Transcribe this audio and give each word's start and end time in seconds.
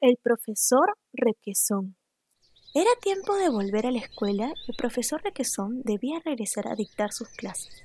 El 0.00 0.16
profesor 0.22 0.96
Requesón. 1.12 1.96
Era 2.72 2.90
tiempo 3.02 3.34
de 3.34 3.48
volver 3.48 3.84
a 3.84 3.90
la 3.90 3.98
escuela 3.98 4.46
y 4.46 4.70
el 4.70 4.76
profesor 4.76 5.20
Requesón 5.24 5.82
debía 5.82 6.20
regresar 6.24 6.68
a 6.68 6.76
dictar 6.76 7.12
sus 7.12 7.26
clases. 7.30 7.82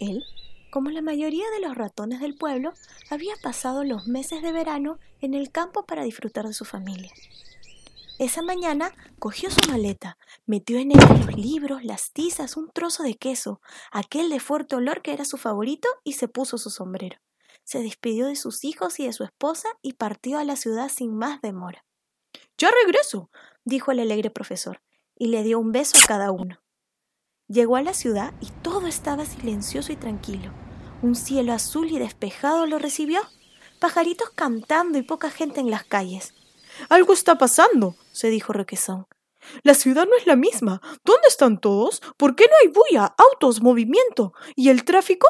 Él, 0.00 0.24
como 0.70 0.88
la 0.88 1.02
mayoría 1.02 1.44
de 1.50 1.60
los 1.60 1.76
ratones 1.76 2.20
del 2.20 2.36
pueblo, 2.36 2.72
había 3.10 3.34
pasado 3.42 3.84
los 3.84 4.06
meses 4.06 4.40
de 4.40 4.50
verano 4.50 4.98
en 5.20 5.34
el 5.34 5.50
campo 5.50 5.84
para 5.84 6.04
disfrutar 6.04 6.46
de 6.46 6.54
su 6.54 6.64
familia. 6.64 7.12
Esa 8.18 8.40
mañana 8.40 8.90
cogió 9.18 9.50
su 9.50 9.70
maleta, 9.70 10.16
metió 10.46 10.78
en 10.78 10.92
ella 10.92 11.18
los 11.26 11.36
libros, 11.36 11.84
las 11.84 12.12
tizas, 12.12 12.56
un 12.56 12.70
trozo 12.70 13.02
de 13.02 13.16
queso, 13.16 13.60
aquel 13.90 14.30
de 14.30 14.40
fuerte 14.40 14.74
olor 14.74 15.02
que 15.02 15.12
era 15.12 15.26
su 15.26 15.36
favorito, 15.36 15.86
y 16.02 16.14
se 16.14 16.28
puso 16.28 16.56
su 16.56 16.70
sombrero 16.70 17.18
se 17.64 17.82
despidió 17.82 18.26
de 18.26 18.36
sus 18.36 18.64
hijos 18.64 18.98
y 19.00 19.06
de 19.06 19.12
su 19.12 19.24
esposa 19.24 19.68
y 19.82 19.94
partió 19.94 20.38
a 20.38 20.44
la 20.44 20.56
ciudad 20.56 20.88
sin 20.88 21.16
más 21.16 21.40
demora. 21.40 21.84
Ya 22.58 22.70
regreso, 22.84 23.30
dijo 23.64 23.92
el 23.92 24.00
alegre 24.00 24.30
profesor, 24.30 24.82
y 25.16 25.28
le 25.28 25.42
dio 25.42 25.58
un 25.58 25.72
beso 25.72 25.98
a 26.02 26.06
cada 26.06 26.30
uno. 26.30 26.60
Llegó 27.48 27.76
a 27.76 27.82
la 27.82 27.94
ciudad 27.94 28.32
y 28.40 28.46
todo 28.62 28.86
estaba 28.86 29.24
silencioso 29.24 29.92
y 29.92 29.96
tranquilo. 29.96 30.52
Un 31.02 31.14
cielo 31.14 31.52
azul 31.52 31.90
y 31.90 31.98
despejado 31.98 32.66
lo 32.66 32.78
recibió, 32.78 33.20
pajaritos 33.80 34.30
cantando 34.30 34.98
y 34.98 35.02
poca 35.02 35.30
gente 35.30 35.60
en 35.60 35.70
las 35.70 35.84
calles. 35.84 36.34
Algo 36.88 37.12
está 37.12 37.36
pasando, 37.36 37.96
se 38.12 38.30
dijo 38.30 38.52
Requesón. 38.52 39.06
La 39.62 39.74
ciudad 39.74 40.06
no 40.06 40.16
es 40.16 40.26
la 40.26 40.36
misma. 40.36 40.80
¿Dónde 41.04 41.28
están 41.28 41.60
todos? 41.60 42.00
¿Por 42.16 42.36
qué 42.36 42.44
no 42.44 42.52
hay 42.62 42.68
bulla, 42.68 43.14
autos, 43.18 43.60
movimiento? 43.60 44.32
¿Y 44.54 44.68
el 44.68 44.84
tráfico? 44.84 45.26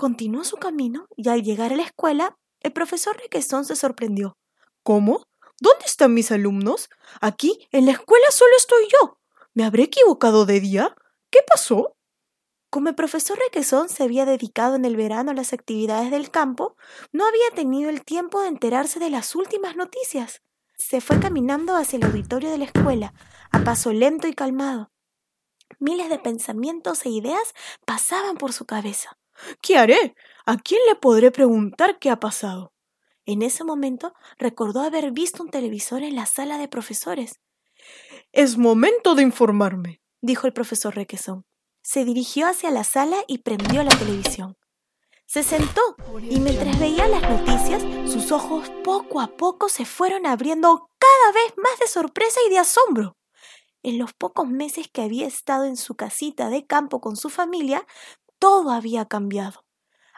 Continuó 0.00 0.44
su 0.44 0.56
camino 0.56 1.08
y 1.14 1.28
al 1.28 1.42
llegar 1.42 1.74
a 1.74 1.76
la 1.76 1.82
escuela, 1.82 2.38
el 2.60 2.72
profesor 2.72 3.18
Requesón 3.18 3.66
se 3.66 3.76
sorprendió. 3.76 4.38
¿Cómo? 4.82 5.26
¿Dónde 5.60 5.84
están 5.84 6.14
mis 6.14 6.32
alumnos? 6.32 6.88
Aquí, 7.20 7.68
en 7.70 7.84
la 7.84 7.92
escuela, 7.92 8.30
solo 8.30 8.50
estoy 8.56 8.88
yo. 8.90 9.18
¿Me 9.52 9.62
habré 9.62 9.82
equivocado 9.82 10.46
de 10.46 10.58
día? 10.58 10.96
¿Qué 11.30 11.40
pasó? 11.46 11.98
Como 12.70 12.88
el 12.88 12.94
profesor 12.94 13.38
Requesón 13.38 13.90
se 13.90 14.02
había 14.02 14.24
dedicado 14.24 14.74
en 14.74 14.86
el 14.86 14.96
verano 14.96 15.32
a 15.32 15.34
las 15.34 15.52
actividades 15.52 16.10
del 16.10 16.30
campo, 16.30 16.78
no 17.12 17.26
había 17.26 17.50
tenido 17.54 17.90
el 17.90 18.02
tiempo 18.02 18.40
de 18.40 18.48
enterarse 18.48 19.00
de 19.00 19.10
las 19.10 19.34
últimas 19.34 19.76
noticias. 19.76 20.40
Se 20.78 21.02
fue 21.02 21.20
caminando 21.20 21.76
hacia 21.76 21.98
el 21.98 22.04
auditorio 22.04 22.50
de 22.50 22.56
la 22.56 22.64
escuela, 22.64 23.12
a 23.50 23.64
paso 23.64 23.92
lento 23.92 24.28
y 24.28 24.32
calmado. 24.32 24.92
Miles 25.78 26.08
de 26.08 26.18
pensamientos 26.18 27.04
e 27.04 27.10
ideas 27.10 27.52
pasaban 27.84 28.38
por 28.38 28.54
su 28.54 28.64
cabeza. 28.64 29.19
¿Qué 29.62 29.76
haré? 29.76 30.14
¿A 30.46 30.56
quién 30.56 30.80
le 30.88 30.96
podré 30.96 31.30
preguntar 31.30 31.98
qué 31.98 32.10
ha 32.10 32.20
pasado? 32.20 32.72
En 33.26 33.42
ese 33.42 33.64
momento 33.64 34.14
recordó 34.38 34.80
haber 34.80 35.12
visto 35.12 35.42
un 35.42 35.50
televisor 35.50 36.02
en 36.02 36.16
la 36.16 36.26
sala 36.26 36.58
de 36.58 36.68
profesores. 36.68 37.40
Es 38.32 38.58
momento 38.58 39.14
de 39.14 39.22
informarme, 39.22 40.00
dijo 40.20 40.46
el 40.46 40.52
profesor 40.52 40.94
Requesón. 40.94 41.44
Se 41.82 42.04
dirigió 42.04 42.46
hacia 42.46 42.70
la 42.70 42.84
sala 42.84 43.18
y 43.26 43.38
prendió 43.38 43.82
la 43.82 43.96
televisión. 43.96 44.56
Se 45.26 45.44
sentó 45.44 45.80
y 46.28 46.40
mientras 46.40 46.78
veía 46.80 47.06
las 47.06 47.22
noticias, 47.22 47.82
sus 48.10 48.32
ojos 48.32 48.68
poco 48.82 49.20
a 49.20 49.28
poco 49.28 49.68
se 49.68 49.84
fueron 49.84 50.26
abriendo 50.26 50.90
cada 50.98 51.32
vez 51.32 51.54
más 51.56 51.78
de 51.78 51.86
sorpresa 51.86 52.40
y 52.46 52.50
de 52.50 52.58
asombro. 52.58 53.16
En 53.82 53.96
los 53.96 54.12
pocos 54.12 54.48
meses 54.48 54.88
que 54.92 55.02
había 55.02 55.26
estado 55.26 55.64
en 55.64 55.76
su 55.76 55.94
casita 55.94 56.50
de 56.50 56.66
campo 56.66 57.00
con 57.00 57.16
su 57.16 57.30
familia, 57.30 57.86
todo 58.40 58.72
había 58.72 59.04
cambiado. 59.06 59.64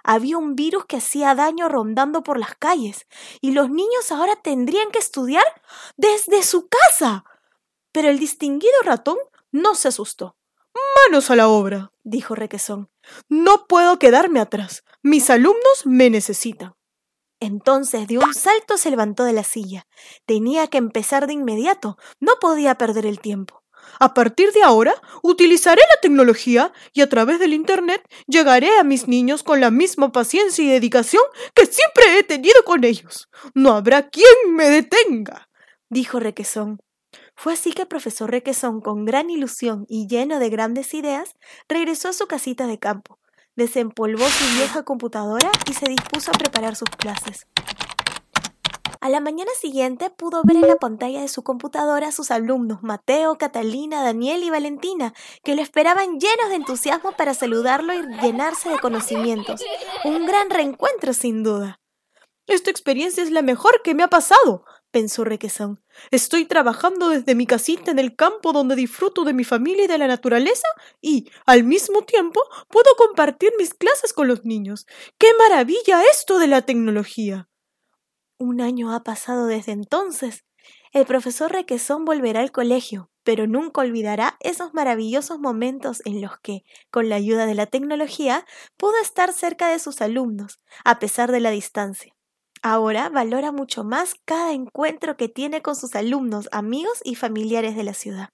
Había 0.02 0.38
un 0.38 0.56
virus 0.56 0.86
que 0.86 0.96
hacía 0.96 1.34
daño 1.34 1.68
rondando 1.68 2.22
por 2.22 2.38
las 2.38 2.56
calles, 2.56 3.06
y 3.40 3.52
los 3.52 3.68
niños 3.68 4.10
ahora 4.10 4.36
tendrían 4.36 4.90
que 4.90 4.98
estudiar 4.98 5.44
desde 5.96 6.42
su 6.42 6.68
casa. 6.68 7.24
Pero 7.92 8.08
el 8.08 8.18
distinguido 8.18 8.74
ratón 8.84 9.18
no 9.50 9.74
se 9.74 9.88
asustó. 9.88 10.36
Manos 11.06 11.30
a 11.30 11.36
la 11.36 11.48
obra, 11.48 11.92
dijo 12.02 12.34
Requesón. 12.34 12.90
No 13.28 13.66
puedo 13.66 13.98
quedarme 13.98 14.40
atrás. 14.40 14.82
Mis 15.02 15.28
alumnos 15.28 15.84
me 15.84 16.08
necesitan. 16.08 16.74
Entonces 17.40 18.06
de 18.06 18.18
un 18.18 18.34
salto 18.34 18.76
se 18.76 18.90
levantó 18.90 19.24
de 19.24 19.32
la 19.32 19.44
silla. 19.44 19.86
Tenía 20.26 20.68
que 20.68 20.78
empezar 20.78 21.26
de 21.26 21.32
inmediato. 21.34 21.98
No 22.20 22.34
podía 22.40 22.76
perder 22.76 23.04
el 23.04 23.20
tiempo. 23.20 23.61
A 23.98 24.14
partir 24.14 24.52
de 24.52 24.62
ahora, 24.62 24.94
utilizaré 25.22 25.80
la 25.80 26.00
tecnología 26.00 26.72
y 26.92 27.00
a 27.02 27.08
través 27.08 27.38
del 27.38 27.52
Internet 27.52 28.02
llegaré 28.26 28.78
a 28.78 28.84
mis 28.84 29.08
niños 29.08 29.42
con 29.42 29.60
la 29.60 29.70
misma 29.70 30.12
paciencia 30.12 30.64
y 30.64 30.68
dedicación 30.68 31.22
que 31.54 31.66
siempre 31.66 32.18
he 32.18 32.22
tenido 32.22 32.64
con 32.64 32.84
ellos. 32.84 33.28
No 33.54 33.72
habrá 33.72 34.08
quien 34.08 34.54
me 34.54 34.68
detenga, 34.68 35.48
dijo 35.88 36.20
Requesón. 36.20 36.78
Fue 37.36 37.54
así 37.54 37.72
que 37.72 37.82
el 37.82 37.88
profesor 37.88 38.30
Requesón, 38.30 38.80
con 38.80 39.04
gran 39.04 39.30
ilusión 39.30 39.84
y 39.88 40.06
lleno 40.06 40.38
de 40.38 40.50
grandes 40.50 40.94
ideas, 40.94 41.34
regresó 41.68 42.08
a 42.08 42.12
su 42.12 42.26
casita 42.26 42.66
de 42.66 42.78
campo, 42.78 43.18
desempolvó 43.56 44.26
su 44.28 44.56
vieja 44.56 44.84
computadora 44.84 45.50
y 45.68 45.74
se 45.74 45.86
dispuso 45.88 46.30
a 46.30 46.38
preparar 46.38 46.76
sus 46.76 46.90
clases. 46.90 47.46
A 49.02 49.08
la 49.08 49.18
mañana 49.18 49.50
siguiente 49.60 50.10
pudo 50.10 50.42
ver 50.44 50.58
en 50.58 50.68
la 50.68 50.76
pantalla 50.76 51.22
de 51.22 51.26
su 51.26 51.42
computadora 51.42 52.06
a 52.06 52.12
sus 52.12 52.30
alumnos 52.30 52.84
Mateo, 52.84 53.36
Catalina, 53.36 54.00
Daniel 54.00 54.44
y 54.44 54.50
Valentina, 54.50 55.12
que 55.42 55.56
lo 55.56 55.62
esperaban 55.62 56.20
llenos 56.20 56.50
de 56.50 56.54
entusiasmo 56.54 57.10
para 57.16 57.34
saludarlo 57.34 57.94
y 57.94 58.00
llenarse 58.22 58.68
de 58.68 58.78
conocimientos. 58.78 59.60
Un 60.04 60.24
gran 60.24 60.50
reencuentro, 60.50 61.14
sin 61.14 61.42
duda. 61.42 61.80
Esta 62.46 62.70
experiencia 62.70 63.24
es 63.24 63.32
la 63.32 63.42
mejor 63.42 63.82
que 63.82 63.96
me 63.96 64.04
ha 64.04 64.08
pasado, 64.08 64.64
pensó 64.92 65.24
Requesón. 65.24 65.82
Estoy 66.12 66.44
trabajando 66.44 67.08
desde 67.08 67.34
mi 67.34 67.44
casita 67.44 67.90
en 67.90 67.98
el 67.98 68.14
campo 68.14 68.52
donde 68.52 68.76
disfruto 68.76 69.24
de 69.24 69.34
mi 69.34 69.42
familia 69.42 69.86
y 69.86 69.88
de 69.88 69.98
la 69.98 70.06
naturaleza 70.06 70.68
y, 71.00 71.28
al 71.44 71.64
mismo 71.64 72.02
tiempo, 72.02 72.40
puedo 72.68 72.94
compartir 72.96 73.50
mis 73.58 73.74
clases 73.74 74.12
con 74.12 74.28
los 74.28 74.44
niños. 74.44 74.86
¡Qué 75.18 75.26
maravilla 75.40 76.04
esto 76.04 76.38
de 76.38 76.46
la 76.46 76.62
tecnología! 76.62 77.48
Un 78.44 78.60
año 78.60 78.92
ha 78.92 79.04
pasado 79.04 79.46
desde 79.46 79.70
entonces. 79.70 80.44
El 80.90 81.06
profesor 81.06 81.52
Requesón 81.52 82.04
volverá 82.04 82.40
al 82.40 82.50
colegio, 82.50 83.08
pero 83.22 83.46
nunca 83.46 83.82
olvidará 83.82 84.36
esos 84.40 84.74
maravillosos 84.74 85.38
momentos 85.38 86.02
en 86.06 86.20
los 86.20 86.40
que, 86.40 86.64
con 86.90 87.08
la 87.08 87.14
ayuda 87.14 87.46
de 87.46 87.54
la 87.54 87.66
tecnología, 87.66 88.44
pudo 88.76 89.00
estar 89.00 89.32
cerca 89.32 89.68
de 89.68 89.78
sus 89.78 90.00
alumnos, 90.00 90.60
a 90.84 90.98
pesar 90.98 91.30
de 91.30 91.38
la 91.38 91.52
distancia. 91.52 92.16
Ahora 92.62 93.10
valora 93.10 93.52
mucho 93.52 93.84
más 93.84 94.16
cada 94.24 94.52
encuentro 94.52 95.16
que 95.16 95.28
tiene 95.28 95.62
con 95.62 95.76
sus 95.76 95.94
alumnos, 95.94 96.48
amigos 96.50 97.00
y 97.04 97.14
familiares 97.14 97.76
de 97.76 97.84
la 97.84 97.94
ciudad. 97.94 98.30